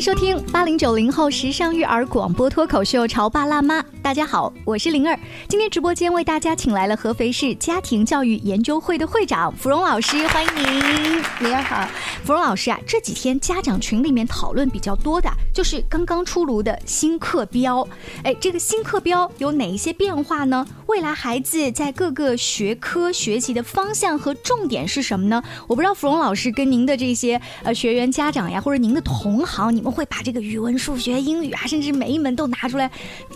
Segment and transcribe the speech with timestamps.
[0.00, 3.82] 收听八零九零后时尚育儿广播脱口秀《潮爸辣妈》。
[4.02, 5.18] 大家好，我是灵儿。
[5.46, 11.22] 今天直播间为大家请来了合肥市家庭教育研究会的会长芙蓉老师，欢迎您。
[11.40, 11.86] 灵儿好，
[12.24, 17.86] 芙蓉老师啊，这几天家长群里面讨论比较多的就是刚刚出炉的新课标。
[18.24, 20.66] 哎，这个新课标有哪一些变化呢？
[20.86, 25.42] 未来孩子在各个学科学习的方向和重点是什么呢？
[25.68, 32.90] 我不知道芙蓉老师跟您的这些呃学员家长呀，或者您的同行，你们会把这个语文、数学、英语啊，甚至每一门都拿出来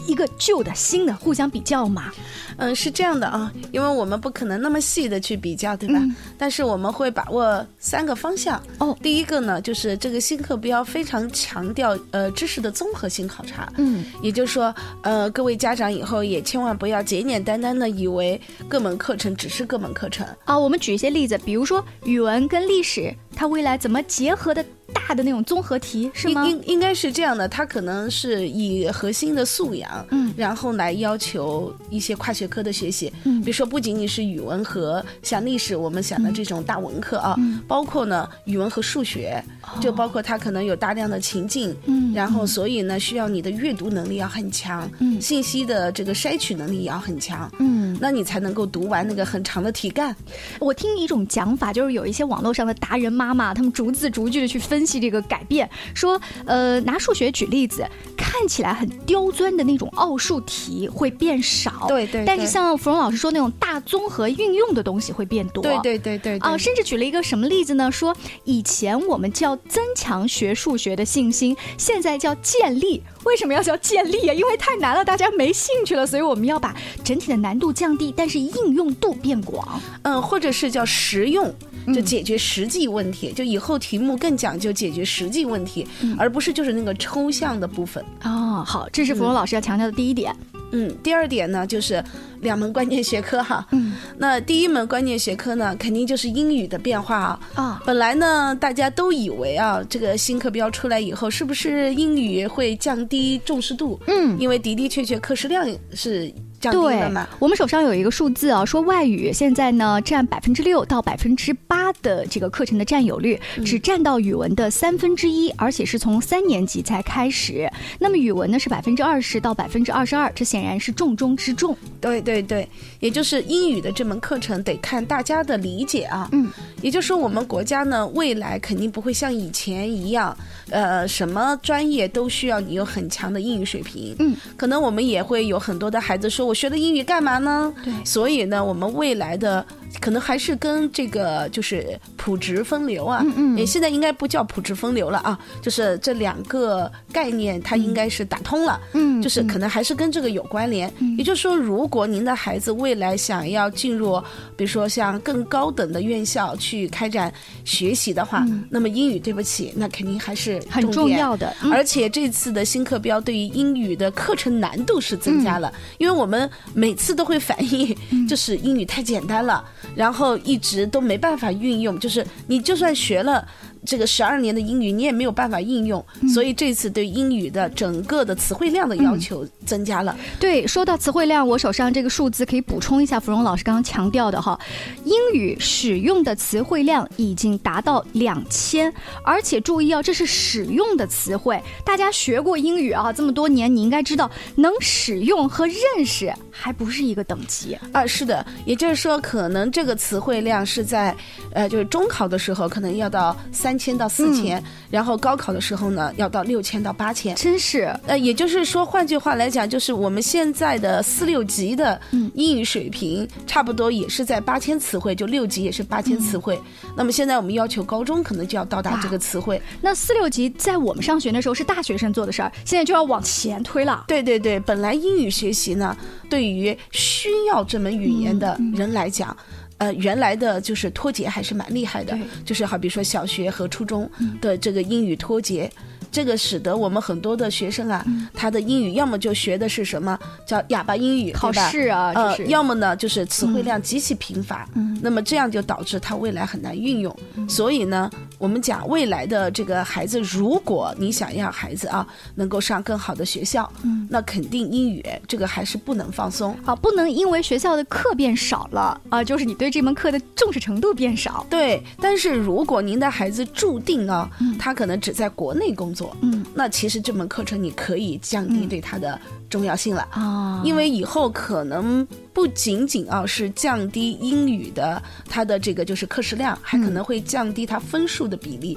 [0.06, 2.12] 一个旧的、新的互相比较嘛？
[2.58, 6.00] 嗯，是这样的啊，因为我们不可能那么细的去比较，对吧？
[6.38, 8.62] 但是我们会把握三个方向。
[8.78, 13.68] 哦，第一个呢，就是这个新课标非常强调呃知识的综合性考察。
[13.78, 14.72] 嗯，也就是说，
[15.02, 20.56] 呃，各位家长以后也千万不要简简单单的以为各门课程只是各门课程啊。
[20.56, 24.64] 我们举一些例子，比如说语文跟历史，它未来怎么结合的？
[25.08, 26.46] 大的那种综合题是吗？
[26.46, 37.60] 应应该是这样的，它可能是以核心的素养，嗯，然后来要求一些跨学科的学习，嗯，比如说不仅仅是语文和像历史，我们想的这种大文科啊，嗯。
[37.66, 39.42] 包括呢语文和数学，
[39.80, 50.14] 就包括它可能有大量的情境，嗯，然后所以呢需要你的阅读能力要很强，嗯，信息的这个筛取能力也要很强，嗯，那你才能够读完那个很长的题干。
[50.60, 54.84] 我听一种讲法，就是有一些网络上的达人妈妈，他们逐字逐句的去分。
[54.84, 67.90] 析这个改变，说，呃，拿数学举例子，看起来很刁钻的那种奥数题会变少，对对，但是像芙蓉老师说那种大综合运用的东西会变多，对对对对，啊，甚至举了一个什么例子呢？
[67.90, 68.14] 说
[68.44, 73.02] 以前我们叫增强学数学的信心，现在叫建立。
[73.24, 74.34] 为什么要叫建立啊？
[74.34, 79.80] 因为太难了，大家没兴趣了，所以我们要把整体的难度降低，但是应用度变广。
[80.02, 81.50] 嗯，或者是叫实用，
[81.92, 85.86] 就解决实际问题，就以后题目更讲究解决实际问题，
[86.18, 88.04] 而不是就是那个抽象的部分。
[88.22, 90.34] 哦，好，这是芙蓉老师要强调的第一点。
[90.72, 92.02] 嗯，第二点呢，就是
[92.40, 93.64] 两门关键学科哈。
[93.70, 97.40] 嗯，那第一门关键学科呢，肯定就是英语的变化啊。
[97.54, 104.00] 啊，本来呢，大家都以为啊，这个新课标出来以后，是不是英语会降低重视度？
[104.08, 106.32] 嗯，因为的的确确课时量是。
[106.72, 117.70] 对，我们手上有一个数字啊，说外语现在呢占百分之六到百分之八的这个课程的占有率，只占到语文的三分之一，而且是从三年级才开始。
[117.98, 121.76] 那么语文呢是百分之二十到百分之二十二，这显然是重中之重。
[122.00, 122.66] 对对对，
[123.00, 126.28] 也就是英语的这门课程得看大家的理解啊。
[126.32, 130.36] 嗯，也就是说我们国家呢未来肯定不会像以前一样，
[130.70, 134.16] 呃，什么专业都需要你有很强的英语水平。
[134.18, 136.53] 嗯，可能我们也会有很多的孩子说我。
[136.54, 137.72] 学的英语干嘛呢？
[137.84, 139.64] 对，所以呢，我们未来的
[140.00, 150.92] 可能还是跟这个就是普职分流啊，嗯嗯，现在应该不叫普职分流了啊，就是这两个概念它应该是打通了，嗯，就是可能还是跟这个有关联。
[151.16, 154.20] 也就是说，如果您的孩子未来想要进入，
[154.56, 157.32] 比如说像更高等的院校去开展
[157.64, 161.54] 学习的话，那么英语对不起，那肯定还是很重要的。
[161.72, 166.50] 而且这次的新课标对于英语的课程难度是增加了，因为我们。
[166.74, 169.64] 每次都会反映，就是英语太简单了，
[169.94, 173.46] 然后一直都没办法运用，就是你就算学了。
[173.86, 180.16] 这个十二年的英语，你也没有办法应用，所以这次对英语的整个的词汇量的要求增加了。
[180.40, 184.58] 对，说到词汇量，我手上这个数字可以补充一下，芙蓉老师刚刚强调的哈，
[185.04, 188.92] 英语使用的词汇量已经达到两千，
[189.24, 191.60] 而且注意哦，这是使用的词汇。
[191.84, 198.06] 大家学过英语啊，这么多年，你应该知道，能使用和认识还不是一个等级啊。
[198.06, 201.14] 是的，也就是说，可能这个词汇量是在，
[201.54, 203.74] 呃，就是中考的时候，可能要到三。
[203.74, 207.92] 三千到四千，然后高考的时候呢，要到六千到八千，真是。
[208.06, 212.00] 呃，也就是说，换句话来讲，就是我们现在的四六级的
[212.34, 216.56] 英语水平，差不多也是在八千词汇，就六级也是八千词汇。
[216.96, 219.60] 那么现在我们要求高中可能就要到达这个词汇。
[219.80, 224.04] 那四六级在我们上学的时候是大学生做的事儿，现在就要往前推了。
[224.06, 225.96] 对对对，本来英语学习呢，
[226.30, 229.36] 对于需要这门语言的人来讲。
[229.78, 234.08] 呃，原来的就是脱节还是蛮厉害的，就是好比说小学和初中
[234.40, 235.70] 的这个英语脱节。
[236.14, 240.16] 这个使得我们很多的学生啊，他的英语要么就学的是什么
[240.46, 244.64] 叫哑巴英语，考试啊，呃，要么呢就是词汇量极其贫乏，
[245.02, 247.12] 那么这样就导致他未来很难运用。
[247.48, 248.08] 所以呢，
[248.38, 252.06] 我们讲未来的这个孩子，如果你想要孩子啊
[252.36, 253.68] 能够上更好的学校，
[254.08, 256.56] 那肯定英语这个还是不能放松。
[256.64, 261.44] 啊，不能因为学校的课变少了啊，就是你对这门课的重视程度变少。
[261.50, 264.30] 对，但是如果您的孩子注定啊，
[264.60, 266.03] 他可能只在国内工作。
[266.04, 269.18] 作，嗯，那其实这门课程你可以降低对它的
[269.48, 278.76] 重要性了啊，因为以后可能不仅仅啊是降低英语的它的这个就是课时量，还可能会降低它分数的比例。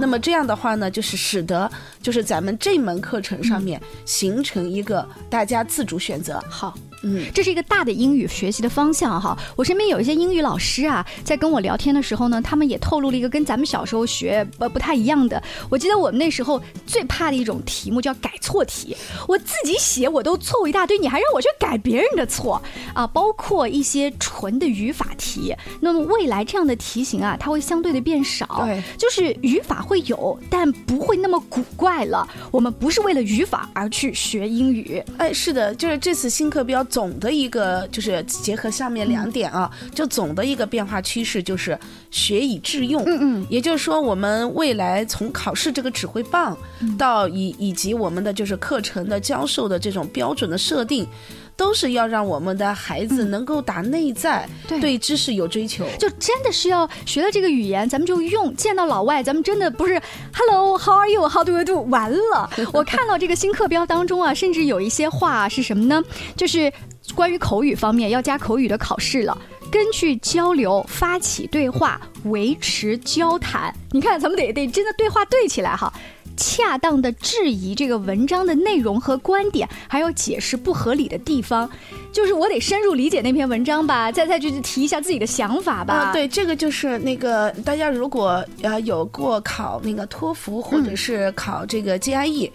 [0.00, 1.70] 那么这样的话呢，就是使得
[2.02, 6.42] 就是咱们这门课程上面形成一个大家自主选择。
[6.48, 6.74] 好。
[7.02, 9.36] 嗯，这是一个大的英语学习的方向哈。
[9.56, 15.40] 我身边有一些英语老师啊，在跟我聊天的时候呢，他们也透露了一个跟咱们小时候学不不太一样的。
[15.70, 18.96] 我记得我们那时候最怕的一种题目叫改错题，
[19.28, 22.60] 我自己写我都错误一大堆，你还让我去改别人的错
[22.94, 23.06] 啊！
[23.06, 25.54] 包括一些纯的语法题。
[25.80, 32.26] 那么未来这样的题型啊，它会相对的变少，对，就是语法会有，但不会那么古怪了。
[32.50, 36.84] 我们不是为了语法而去学英语，哎，是的，就是这次新课标。
[36.88, 41.78] 总的一个就是结合上面两点啊，就总的一个变化趋势就是
[42.10, 43.02] 学以致用。
[43.06, 46.56] 嗯嗯，也就是说，我们未来从考试这个指挥棒，
[46.98, 51.06] 到以以及我们的就是课程的教授的这种标准的设定。
[51.58, 58.54] 都是要让我们的孩子能够打内在，对知识有追求，就真的是要学了这个语言，咱们就用。
[58.54, 60.00] 见到老外，咱们真的不是
[60.32, 61.80] Hello，How are you？How do you do？
[61.90, 66.00] 完了， 我看到这个新课标当中啊，甚至有一些话是什么呢？
[66.36, 66.72] 就是
[67.14, 69.36] 关于口语方面要加口语的考试了。
[69.70, 73.74] 根据交流发起对话，维持交谈。
[73.90, 75.92] 你看，咱们得得真的对话对起来哈。
[76.38, 81.68] 恰当的质疑这个文章的内容和观点，还有解释不合理的地方，
[82.10, 85.94] 就是我得深入理解那篇文章吧，再再去提一下自己的想法吧。
[85.94, 92.50] 啊对，这个就是那个大家如果呃有过考那个托福或者是考这个 GRE，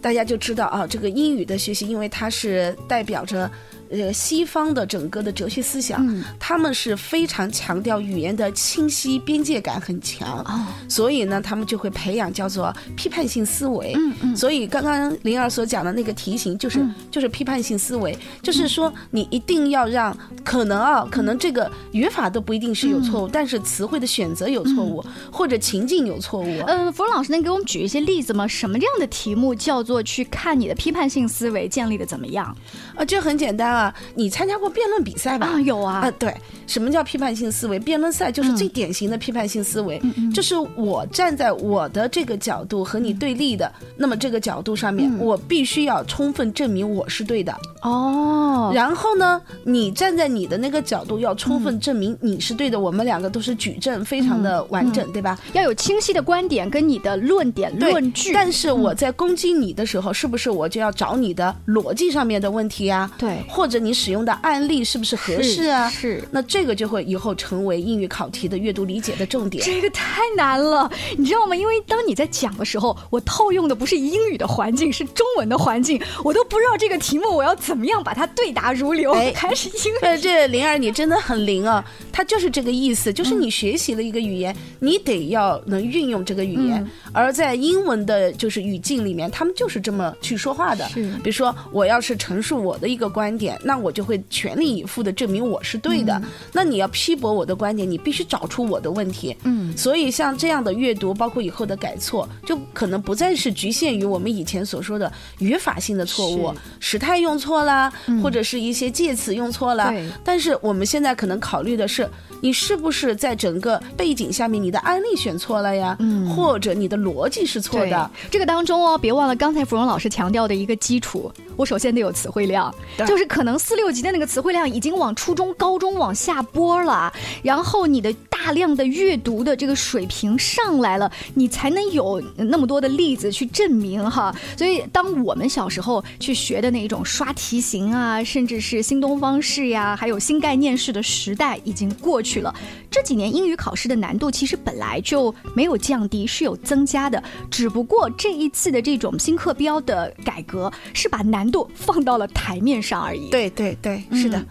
[0.00, 3.50] 大家就知道啊，这个英语的学习，因为它是代表着。
[3.92, 10.42] 呃，西方的整个的哲学思想，他们是非常强调语言的清晰，边界感很强，
[10.88, 13.92] 所以呢，他们就会培养叫做批判性思维。
[13.94, 14.36] 嗯嗯。
[14.36, 26.62] 所以刚刚灵儿所讲的那个题型，就是就是批判性思维，就是说你一定要让可能啊，可能这个语法都不一定是有错误，但是词汇的选择有错误，或者情境有错误。
[26.66, 28.48] 嗯，冯老师能给我们举一些例子吗？
[28.48, 32.56] 什么这样的题目叫做去看你的批判性思维建立的怎么样？
[32.96, 33.81] 啊，这很简单啊。
[33.82, 35.46] 啊，你参加过辩论比赛吧？
[35.46, 35.94] 啊，有啊。
[36.02, 36.32] 啊，对，
[36.68, 37.78] 什么叫批判性思维？
[37.80, 40.00] 辩论赛就是最典型的批判性思维，
[40.32, 47.52] 就是我站在我的这个角度和你对立的，那么这个角度上面，我必须要充分证明我是对的。
[47.82, 48.70] 哦。
[48.72, 52.78] 然后呢，你站在你的那个角度，要充分证明你是对的。
[52.78, 55.36] 我们两个都是举证非常的完整，对吧？
[55.54, 58.32] 要有清晰的观点跟你的论点论据。
[58.32, 63.10] 但是我在攻击你的时候，是不是我就要找你的逻辑上面的问题呀？
[63.18, 63.44] 对。
[63.48, 63.71] 或者。
[63.72, 65.88] 者你使用的案例是不是合适啊？
[65.88, 69.64] 是，那这个就会以后成为英语考题的阅读理解的重点。
[69.64, 71.56] 这个太难了，你知道吗？
[71.56, 79.14] 因为当你在讲的时候，我套用的不是英语的环境，是中文的环境，我都不知道这个题目我要怎么样把它对答如流。
[79.34, 81.82] 还是英语，这灵儿你真的很灵啊！
[82.12, 86.86] 它就是这个意思，就是你学习了一个语言，你得要能运用这个语言。
[87.12, 90.86] 而在英文的就是语境里面，他们就是这么去说话的。
[91.22, 93.58] 比如说我要是陈述我的一个观点。
[93.62, 96.20] 那我就会全力以赴的证明我是对的。
[96.52, 99.36] 那你要批驳我的观点，你必须找出我的问题。
[99.44, 109.92] 嗯，所以像这样的阅读，包括以后的改错，就可能不再是局限于我们以前所说的语法性的错误，时态用错啦，或者是一些介词用错了。
[110.24, 112.08] 但是我们现在可能考虑的是，
[112.40, 115.96] 你是不是在整个背景下面，你的案例选错了呀？
[116.00, 118.10] 嗯，或者你的逻辑是错的。
[118.30, 122.74] 这个当中哦，别忘了刚才芙蓉老师强调的一个基础，我首先得有词汇量，
[123.06, 123.58] 就是可可能。
[123.58, 134.34] 四六级的那个词汇量已经往初中、高中往下拨了，然后你的大量的阅读的这个水平上来了，你才能有那么多的例子去证明哈。
[134.56, 142.54] 所以，当我们小时候去学的那一种刷题型啊，甚至是新东方式呀，还有新概念式的时代已经过去了。
[142.90, 153.30] 这几年英语考试的难度其实本来就没有降低，是有增加的，只不过这一次的这种新课标的改革是把难度放到了台面上而已。
[153.32, 154.44] 对对对，是的。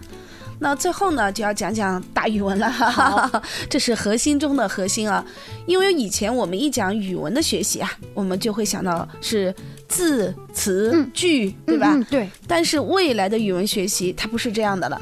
[0.59, 5.23] 那最后呢，就要讲讲大语文了， 这是核心中的核心啊。
[5.67, 9.53] 因为以前我们一讲语文的学习啊，我们就会想到是
[9.88, 11.98] 字词句，对吧？
[12.10, 12.29] 对。
[12.48, 15.00] 但是未来的语文学习它不是这样的了。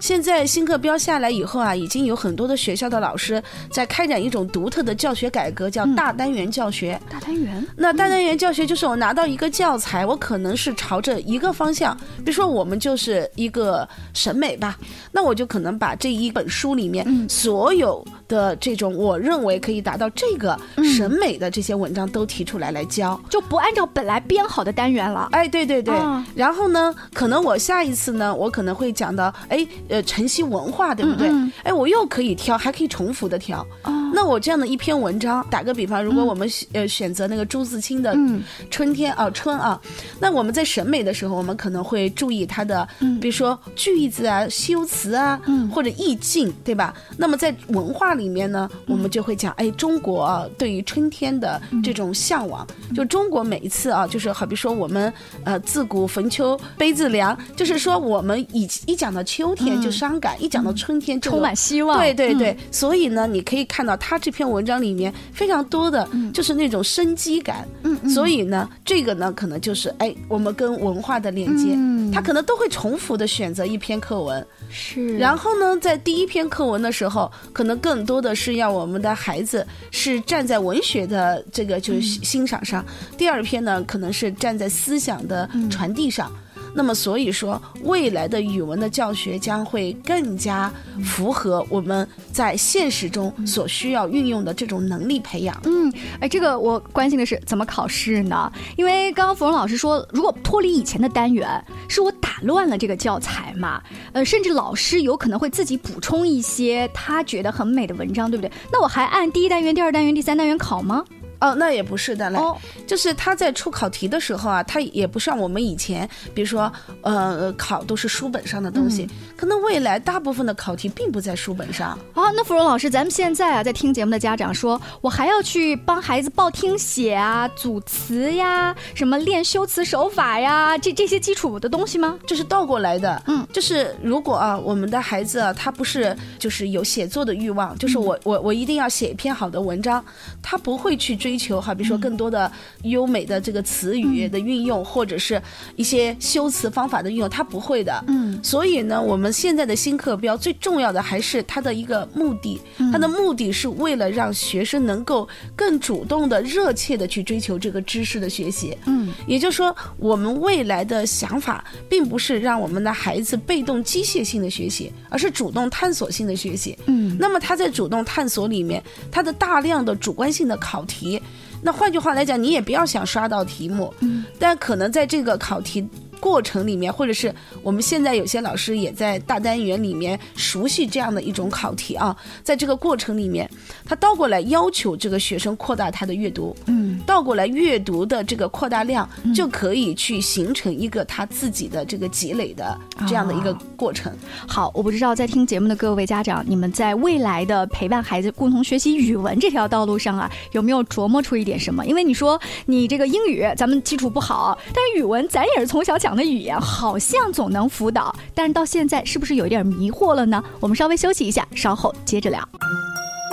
[0.00, 7.00] 现在新课标下来以后啊，已经有很多的学校的老师在开展一种独特的教学改革，叫大单元教学。
[7.10, 7.66] 大单元。
[7.76, 14.76] 那大单元教学就是我拿到一个教材，我可能是朝着一个方向，比如说我们就是一个审美吧，
[15.12, 20.58] 那我就可能把这一本书里面所有的这种我认为可以达到这个
[20.96, 25.28] 审美的这些文章都提出来来教，就不按照本来编好的单元了。
[25.32, 25.94] 哎，对对对。
[26.34, 31.28] 然后呢，可能我下一次呢，我可能会讲到，哎，呃，晨曦文化，对不对？
[31.64, 33.66] 哎，我又可以挑，还可以重复的挑。
[34.12, 38.14] 那我这样的一篇文章，打个比方，如果我们呃选择那个朱自清的
[38.70, 39.80] 《春天》啊，春啊，
[40.20, 42.88] 那我们在审美的时候，我们可能会注意它的，
[43.20, 46.94] 比如说句子啊、修辞啊，或者意境，对吧？
[47.16, 55.12] 那么在文化里面呢，我们就会讲，哎，中国啊对于春天的这种向往，就中国每一次啊，就是好比说我们
[55.44, 61.98] 呃自古逢秋悲自凉，就是说我们一一讲到秋天就伤感，一讲到春天充满希望。
[61.98, 63.97] 对对对，所以呢，你可以看到。
[63.98, 67.66] 他这篇文章里面非常多的就是那种生机感，
[68.08, 71.76] 所以呢，这个呢可能就是哎，我们跟文化的连接，
[72.12, 75.16] 他可能都会重复的选择一篇课文，是。
[75.18, 82.84] 然后呢，在第一篇课文的时候，可能更多的是要我们的孩子是站在文学的这个就是欣赏上，
[83.16, 86.30] 第二篇呢可能是站在思想的传递上。
[86.74, 90.72] 那么，所以说，未来的语文的教学将会更加
[91.04, 95.60] 符合我们在现实中所需要运用的这种能力培养。
[95.64, 98.50] 嗯，哎，这个我关心的是怎么考试呢？
[98.76, 103.82] 因为刚刚芙蓉老师说，如果脱离以前的单元，是我打乱了这个教材嘛？
[104.12, 108.52] 呃，甚至老师有可能会自己补充一些他觉得很美的文章，对不对？
[108.72, 111.04] 那我还按第一单元、第二单元、第三单元考吗？
[111.40, 112.38] 哦，那也不是的嘞，
[112.86, 121.90] 就是他在出考题的时候啊，他也不像我们以前，比如说，呃，考都是书本上的东西，可能未来大部分的考题并不在书本上。
[122.12, 132.18] 啊，那芙蓉老师，咱们现在啊，在听节目的家长说，我还要去帮孩子报听写啊、组词呀、什么练修辞手法呀，这这些基础的东西吗？
[132.26, 140.04] 这是倒过来的，嗯，就是如果啊，我们的孩子啊，他不是就是有写作的欲望，就是我我我一定要写一篇好的文章，
[140.42, 141.27] 他不会去追。
[141.28, 142.50] 追求哈，比如说更多的
[142.84, 145.40] 优美的这个词语的运用，或者是
[145.76, 148.02] 一些修辞方法的运用，他不会的。
[148.06, 152.58] 嗯，所以呢，我们现在的新课标最重要的还是它的一个目的，
[152.90, 158.74] 它的目的是为了让学生能够更主动的、热切的去追求这个知识的学习。
[158.86, 166.74] 嗯，也就是说，我们未来的想法并不是让我们的孩子被动机械性的学习，而是主动探索性的学习。
[166.86, 171.17] 嗯，那么他在主动探索里面，他的大量的主观性的考题。
[171.62, 173.92] 那换句话来讲，你也不要想刷到题目，
[174.38, 175.86] 但可能在这个考题。
[176.20, 183.48] 过程里面，或者是我们现在有些老师也在大单元里面熟悉这样的一种考题啊，在这个过程里面，
[183.84, 194.12] 他倒过来要求这个学生扩大他的阅读，嗯，倒过来阅读的这个扩大量就可以去形成一个他自己的这个积累的这样的一个过程。
[194.46, 201.86] 好，我不知道在听节目的各位家长，你们在未来的陪伴孩子共同学习语文这条道路上啊，有没有琢磨出一点什么？
[201.86, 206.07] 因为你说你这个英语咱们基础不好，但是语文咱也是从小讲。
[206.08, 210.42] 讲的语言好像总能辅导，但是到现在是不是有点迷惑了呢？
[210.58, 212.40] 我们稍微休息一下，稍后接着聊。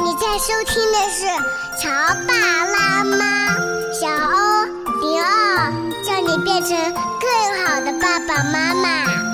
[0.03, 1.25] 你在收听的是
[1.81, 1.89] 《乔
[2.27, 2.33] 爸
[2.65, 3.15] 拉妈》，
[3.97, 4.65] 小欧
[4.99, 5.71] 零二，
[6.03, 6.77] 叫你变成
[7.21, 9.24] 更好的爸爸妈妈。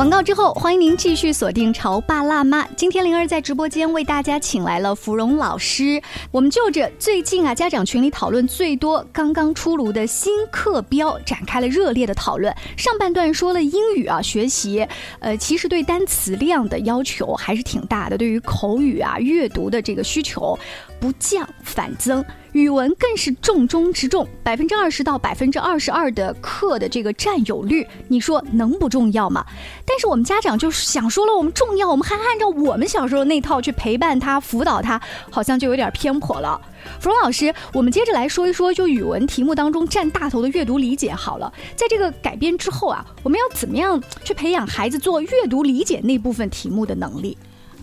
[0.00, 2.64] 广告之后，欢迎您继续锁定《潮爸辣妈》。
[2.74, 12.50] 今天灵儿在直播间为大家请来了芙蓉老师，我们就着最近啊家长群里讨论最多、刚刚出炉的新课标展开了热烈的讨论。
[12.78, 14.88] 上半段说了英语啊学习，
[15.18, 20.58] 呃，其实对单词量的要求还是挺大的，对于口语啊阅读的这个需求
[20.98, 22.24] 不降反增。
[22.52, 29.44] 语文更是重中之重，百分之二十到百分之二十二的课的这个占有率，你说能不重要吗？
[29.86, 36.60] 但是我们家长就是想说了，我们重要，我们还按照我们小时候那套去陪伴他、辅导他，好像就有点偏颇了。
[36.98, 41.12] 芙蓉老师，我们接着来说一说，就语文题目当中占大头的阅读理解。
[41.12, 47.36] 好了，在这个改编之后啊，我们要怎么样去培养孩子做阅读理解那部分题目的能力？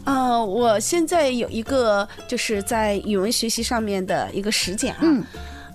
[0.08, 5.02] 呃，我现在有一个就是在语文学习上面的一个实践啊，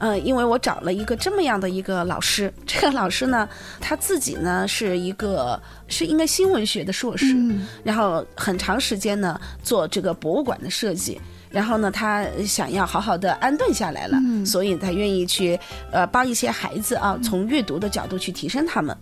[0.01, 3.47] 嗯，因为我找了一个这么样的一个老师，这个老师呢，
[3.79, 7.37] 他自己呢是一个是应该新闻学的硕士，
[7.85, 11.21] 然后很长时间呢做这个博物馆的设计。
[11.53, 15.59] 然后呢，他想要好好的安顿下来了，所以他愿意去
[15.91, 18.97] 呃帮一些孩子啊，从阅读的角度去提升他们。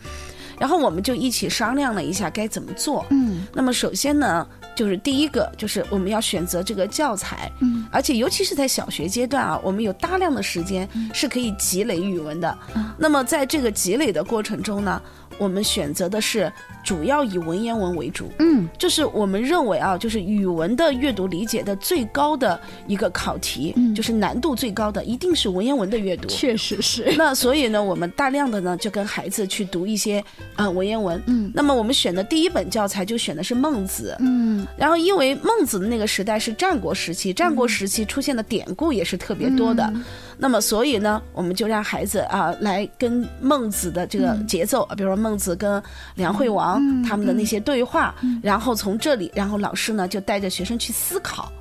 [0.59, 3.07] 然后我们就一起商量了一下该怎么做。
[3.09, 7.51] 嗯，那么首先呢，就是第一个就是我们要选择这个教材。
[7.61, 12.59] 嗯，而且尤其是在小学阶段啊，我们有大量的时间是可以积累语文的。
[12.99, 15.01] 那么在这个积累的过程中呢，
[15.41, 16.53] 我们选择的是。
[16.83, 26.27] 主要以文言文为主，嗯，就是我们认为啊，就是语文的阅读理解的最高的一个考题，嗯，就是难度最高的，一定是文言文的阅读。
[26.27, 27.13] 确实是。
[27.19, 30.25] 那所以呢，我们大量的呢就跟孩子去读一些
[30.57, 39.93] 啊文言文，嗯，那么我们选的第一本教材就选的是《孟子》，嗯，然后因为孟子的那个时代是战国时期，战国时期出现的典故也是特别多的。
[40.41, 45.83] 那么，所以呢，我们就让孩子啊来跟孟子的这个节奏，比如说孟子跟
[46.15, 51.53] 梁惠王他们的那些对话，然后从这里，然后老师呢就带着学生去思考。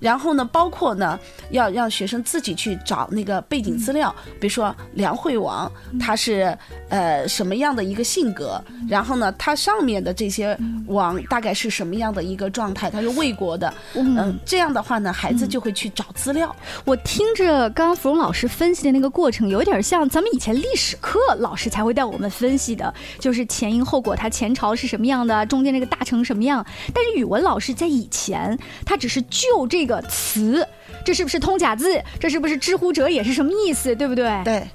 [0.00, 1.18] 然后呢，包括呢，
[1.50, 6.56] 要让学生自己去找那个背景资料，比如说梁惠王他是
[6.88, 16.54] 呃什么样的一个性格，然后呢，他上面的这些王大概是什么样的一个状态，他是魏国的，嗯，这样的话呢，孩子就会去找资料。
[16.84, 26.64] 我听着刚刚芙蓉老师分析的那个过程，有点像咱们以前历史课老师才会带我们分析的，就是前因后果，他前朝是什么样的，中间那个大成什么样。
[26.94, 29.87] 但是语文老师在以前，他只是就这。
[29.87, 30.66] 个词，
[31.04, 32.02] 这是不是通假字？
[32.20, 33.94] 这是不是知乎者也是什么意思？
[33.96, 34.30] 对不对？
[34.44, 34.68] 对，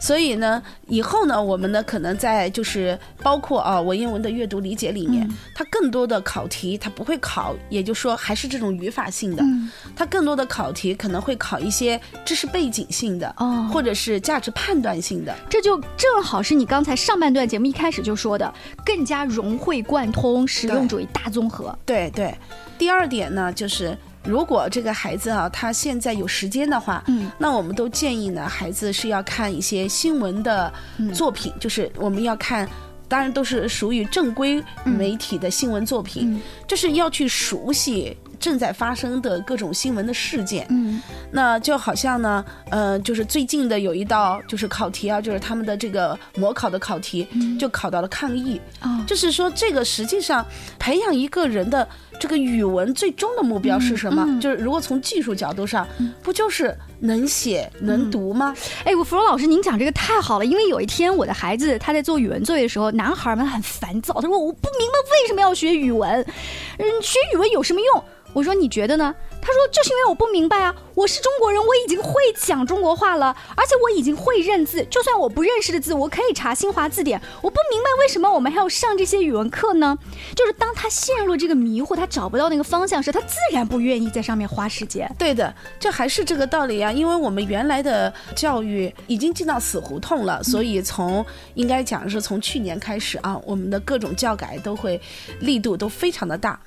[0.00, 9.44] 所以呢，以后呢，我们呢可能在就是包括啊文言文的阅读理解里面，它更多的考题它不会考，也就是说还是这种语法性的，
[9.94, 15.34] 它更多的考题可能会考一些知识背景性的，哦，或者是价值判断性的。
[15.48, 18.52] 这就正好是你刚才上半段节目一开始就说的，
[18.84, 21.76] 更加融会贯通，实用主义大综合。
[21.86, 22.34] 对对，
[22.76, 23.96] 第二点呢就是。
[24.24, 30.72] 如果这个孩子啊，他现在有时间的话，嗯，那我们都建议呢，孩子是要看一些新闻的
[31.14, 32.68] 作品，就是我们要看，
[33.08, 38.16] 当然都是属于正规媒体的新闻作品，就是要去熟悉。
[38.42, 41.00] 正在发生的各种新闻的事件，嗯，
[41.30, 47.24] 那就好像呢，呃，就是最近的有一道就是考题啊，就是他们的这个模考的考题，
[47.56, 50.44] 就考到了抗议，啊，就是说这个实际上
[50.76, 51.88] 培养一个人的
[52.22, 54.40] 这个语文最终的目标是什么？
[54.40, 55.84] 就是如果从技术角度上，
[56.22, 58.54] 不就是能写能读吗？
[58.84, 66.08] 哎，我芙蓉老师，您讲这个太好了，因为有一天我的孩子他在做语文作业的时候，男孩们很烦躁，他说我不明白为什么要学语文，
[66.78, 68.04] 嗯，学语文有什么用？
[68.32, 69.14] 我说你觉得呢？
[69.40, 70.74] 他说就是因为我不明白啊！
[70.94, 74.84] 我是中国人，我已经会讲中国话了，而且我已经会认字。
[74.88, 77.20] 就算我不认识的字，我可以查新华字典。
[77.42, 79.98] 我不明白为什么我们还要上这些语文课呢？
[80.36, 85.12] 就是当他陷入这个迷糊，他找不到那个方向时，他自然不愿意在上面花时间。
[85.18, 86.92] 对的，这还是这个道理啊！
[86.92, 95.00] 因为我们原来的教育已经进到死胡同了，所以从应该讲是从去年开始啊，我们的各种教改都会
[95.40, 96.58] 力度都非常的大。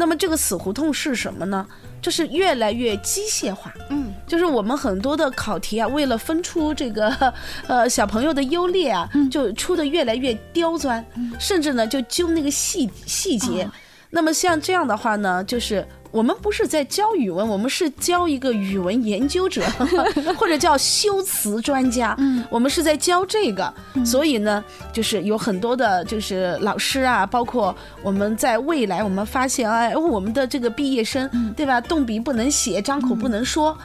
[0.00, 1.66] 那么这个死胡同是什么呢？
[2.00, 3.74] 就是越来越机械化。
[3.90, 7.34] 嗯，就是我们很多的考题啊，为了分出这个
[7.66, 11.04] 呃小朋友的优劣啊，就出的越来越刁钻，
[11.40, 13.68] 甚至呢就揪那个细细节。
[14.10, 15.84] 那么像这样的话呢，就是。
[16.10, 19.62] 我们不是在教语文，我们是教一个语文研究者，
[20.38, 22.14] 或者叫修辞专家。
[22.18, 23.72] 嗯，我们是在教这个，
[24.04, 31.80] 所以呢，就是有很多的，就是老师啊，包括我们在未来，我们发现，哎，我们的这个毕业生，对吧？
[31.80, 33.76] 动笔不能写，张口不能说。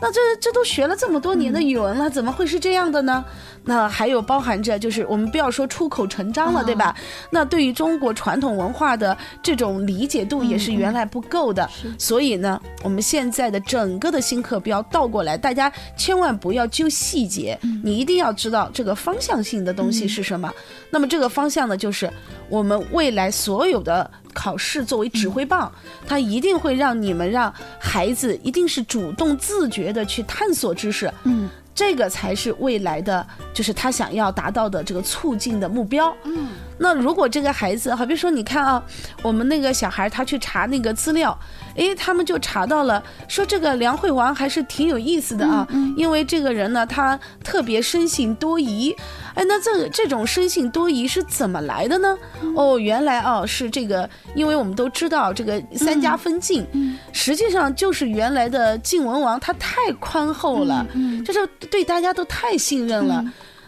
[0.00, 3.24] 那这这都学了这么多年的语文了，怎么会是这样的呢？
[3.64, 6.94] 那还有包含着，就是我们不要说出口成章了，对吧？
[7.30, 11.68] 那对于中国传统文化的这种理解度也是原来不够的。
[11.98, 20.50] 所以呢，我们现在的整个的新课标倒过来，大家千万不要揪细节，你一定要知道这个方向性的东西是什么。
[20.90, 22.10] 那么这个方向呢，就是
[22.48, 24.10] 我们未来所有的。
[24.32, 25.70] 考试作为指挥棒，
[26.06, 36.48] 它一定会让你们让孩子一定是主动自觉的去探索知识，嗯，这个才是未来的，就是他想要达到的这个促进的目标，嗯。
[36.78, 38.82] 那如果这个孩子，好比说，你看啊，
[39.22, 41.38] 我们那个小孩他去查那个资料，
[41.74, 48.94] 诶，他们就查到了，说这个梁惠王还是挺有意思的啊，因为这个人呢，他特别生性多疑。
[49.34, 52.16] 哎，那这这种生性多疑是怎么来的呢？
[52.56, 56.66] 哦，原来啊是这个，因为我们都知道这个三家分晋，
[57.12, 60.84] 实际上就是原来的晋文王他太宽厚了，
[61.24, 63.24] 就是对大家都太信任了，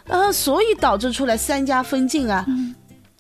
[0.09, 2.45] 啊，所以导致出来三家分晋啊。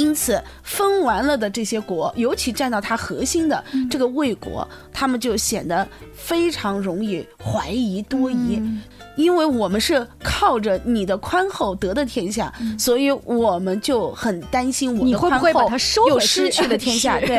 [0.00, 8.60] 因此分完了的这些国，尤其占到它核心的这个魏国，他们就显得非常容易怀疑多疑。
[9.16, 15.70] 因为我们是靠着你的宽厚得的天下，所以我们就很担心我的宽厚
[16.08, 17.20] 又失去了天下。
[17.26, 17.36] 对，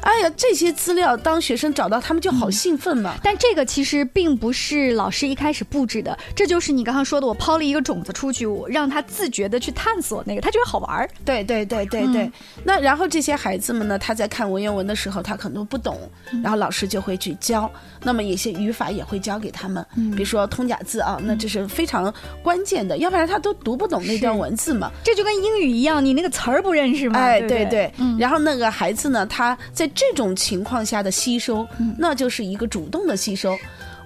[0.00, 3.14] 哎呀，这些资料当学生找到，他们就好兴奋嘛。
[3.22, 11.08] 但这个其实并不是老师一开始布置的，这就是你刚刚说的，我抛了一个种子出去，我让他自觉的去探索那个，他觉得好玩儿。
[11.24, 12.32] 对对对对对对。
[12.64, 15.98] 那然后这些孩子们呢，他在看文言文的时候，他可能不懂，
[16.42, 17.70] 然后老师就会去教。
[18.02, 21.18] 那么一些语法也会教给他们，比如说通假字啊。
[21.22, 24.90] 那这是非常关键的，要不然他都读不懂那段文字嘛。
[25.04, 27.18] 这就跟英语一样，你那个词儿不认识吗？
[27.18, 27.92] 哎，对对。
[28.18, 31.66] 然后那个孩子呢，他在这种情况下的吸收，
[31.98, 33.56] 那就是一个主动的吸收。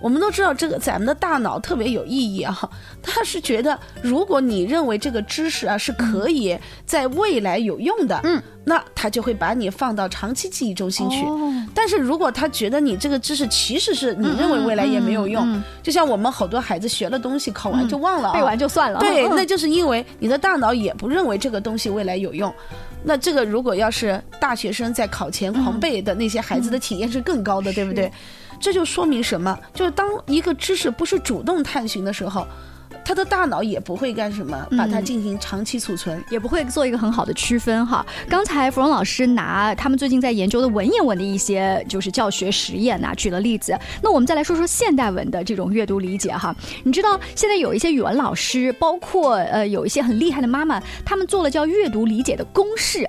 [0.00, 2.56] 我们都知道这个咱们的大脑特别有意义啊，
[3.02, 11.24] 他是觉得如果你认为这个知识啊是可以在未来有用的，嗯，那他就会把你放到长期记忆中心去。
[11.74, 22.52] 但是如果他觉得你这个知识其实是你认为未来也没有用，就像我们好多孩子学了东西考完就忘了，背完就算了，对，那就是因为你的大脑也不认为这个东西未来有用。
[23.04, 28.10] 那这个如果要是大学生在考前狂背的那些孩子的体验是更高的，对不对？
[28.60, 29.58] 这就说明什么？
[29.74, 32.46] 就是当一个知识不是主动探寻的时候，
[33.04, 38.04] 他的大脑也不会干什么，把它进行长期储存，也不会做一个很好的区分哈。
[38.28, 43.78] 刚才芙蓉老师拿他们最近在研究的文言文的一些就是教学实验呐，举了例子。
[44.02, 46.54] 那我们再来说说现代文的这种阅读理解哈。
[46.82, 53.08] 你知道现在有一些语文老师，包括呃有一些很厉害的妈妈，他们做了叫阅读理解的公式。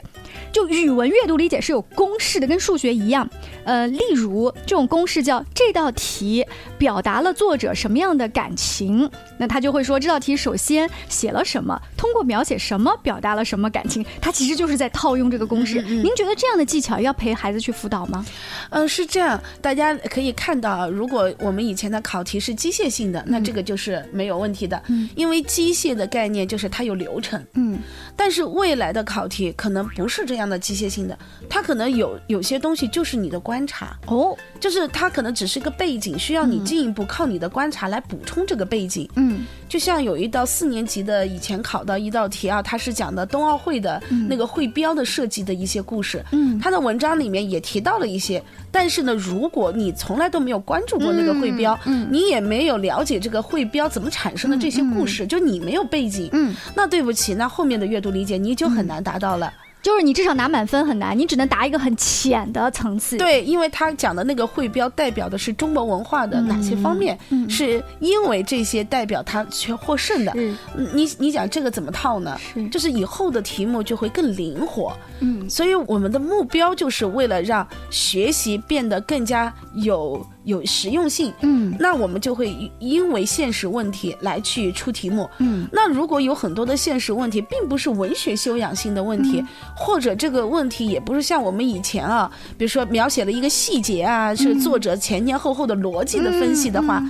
[0.52, 3.28] 就语文阅读理解是有公式的，跟数学一样。
[3.68, 6.46] 呃，例如这种公式叫这道题
[6.78, 15.82] 表达了作者什么样的感情，那他就会说这道题首先写了什么，通过描写什么表达了什么感情，他其实就是在套用这个公式。
[15.82, 18.26] 您觉得这样的技巧要陪孩子去辅导吗？
[18.70, 24.82] 嗯，是这样，大家可以看到，如果我们以前的考题是机械性的，那这个就是没有问题的，
[25.14, 27.46] 因为机械的概念就是它有流程。
[27.56, 27.67] 嗯，
[28.16, 30.48] 但是未来的考题可能不是这样。
[30.48, 39.10] 的机械性的，它可能有有些东西就是你的观察哦，就是它可能只是个背景，需要你进一步靠你的观察来补充这个背景。
[39.16, 46.24] 嗯，就像有一道四年级的以前考到一道题啊，它是讲的冬奥会的那个会标的设计的一些故事。
[46.32, 59.52] 嗯，它的文章里面也提到了一些，但是呢，如果你从来都没有关注过那个会标，嗯，你也没有了解这个会标怎么产生的这些故事，就你没有背景，嗯，那对不起，那后面的阅读理解你就很难达到了。
[59.88, 63.16] 就是你至少拿满分很难，你只能答一个很浅的层次。
[63.16, 67.18] 对，因为他讲的那个会标代表的是中国文化的哪些方面？
[67.30, 70.34] 嗯，是因为这些代表他去获胜的。
[70.36, 70.58] 嗯，
[70.94, 72.38] 你你讲这个怎么套呢？
[72.54, 74.92] 是，就是以后的题目就会更灵活。
[75.22, 80.22] 嗯，所以我们的目标就是为了让学习变得更加有。
[80.48, 89.44] 有实用性，嗯，那我们就会因为现实问题来去出题目，嗯，那如果有很多的现实问题，并不是文学修养性的问题，
[89.76, 97.04] 或者这个问题也不是像我们以前啊，比如说描写了一个细节啊，是作者前前后后的逻辑的分析的话。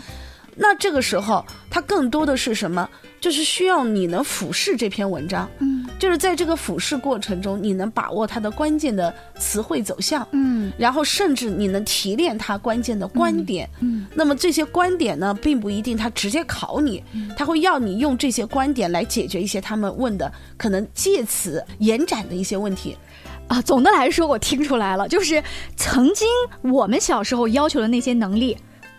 [0.57, 2.89] 那这个时候，它更多的是什么？
[3.19, 17.03] 就是需要你能俯视这篇文章，嗯，就是在这个俯视过程中，你能把握它的关键的词汇走向，嗯，然后甚至你能提炼它关键的观点，嗯，那么这些观点呢，并不一定它直接考你，
[17.35, 22.95] 他会要你用这些观点来解决一些他们问的可能借此延展的一些问题，
[23.47, 25.43] 啊，总的来说，我听出来了，就是
[25.75, 26.27] 曾经
[26.61, 28.55] 我们小时候要求的那些能力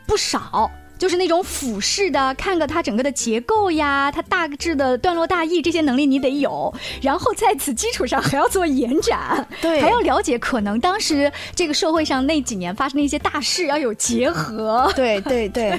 [0.06, 0.68] 不少。
[0.98, 15.78] 就是那种俯视的，看个它整个的结构呀，它大致的段落大意这些能力你得有，然后在此基础上还要做延展，对，还要了解可能当时这个社会上那几年发生的一些大事要有结合，对对对，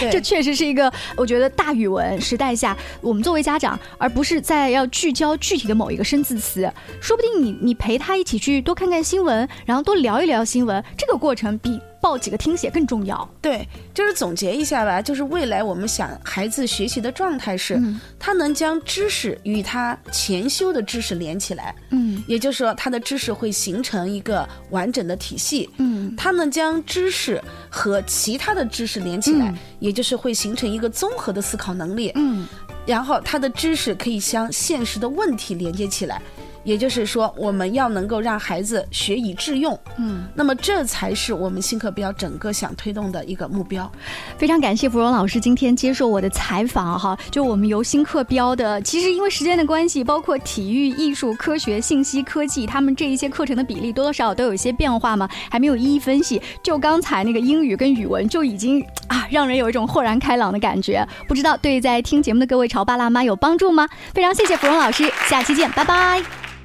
[0.12, 11.80] 这确实是一个我觉得大语文时代下，我们作为家长，而不是在要聚焦具体的某一个生字词，说不定你你陪他一起去多看看新闻，然后多聊一聊新闻，这个过程比。
[12.00, 13.28] 报几个听写更重要。
[13.40, 17.80] 对，就是总结一下吧，就是未来我们想孩子学习的状态是，
[18.18, 32.46] 他能将知识与他前修的知识连起来，嗯，也就是说他的知识会形成一个完整的体系，嗯，他能将知识和其他的知识连起来，也就是会形成一个综合的思考能力，嗯，
[32.86, 36.22] 然后他的知识可以将现实的问题连接起来。
[36.68, 43.90] 也就是说，我们要能够让孩子学以致用，嗯，那么这才是我们新课标整个想推动的一个目标。
[44.36, 47.18] 非常感谢芙蓉老师今天接受我的采访哈。
[47.30, 56.38] 就我们由新课标的，其实因为时间的关系，包括体育、艺术、科学、信息科技，他们这一些课程的比例多多少少都有一些变化嘛，还没有一一分析。
[56.62, 61.02] 就刚才那个英语跟语文就已经啊，让人有一种豁然开朗的感觉。
[61.26, 63.88] 不知道对在听节目的各位潮爸辣妈有帮助吗？
[64.12, 66.57] 非常谢谢芙蓉老师，下期见，拜拜。